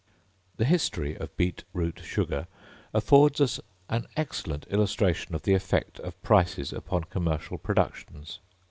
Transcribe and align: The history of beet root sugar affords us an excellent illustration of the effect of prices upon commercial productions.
The 0.57 0.65
history 0.65 1.15
of 1.15 1.37
beet 1.37 1.63
root 1.73 2.01
sugar 2.03 2.47
affords 2.91 3.39
us 3.39 3.59
an 3.87 4.07
excellent 4.17 4.65
illustration 4.71 5.35
of 5.35 5.43
the 5.43 5.53
effect 5.53 5.99
of 5.99 6.19
prices 6.23 6.73
upon 6.73 7.03
commercial 7.03 7.59
productions. 7.59 8.39